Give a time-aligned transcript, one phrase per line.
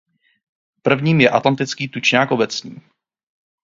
[0.81, 2.81] Prvním je atlantický tuňák obecný.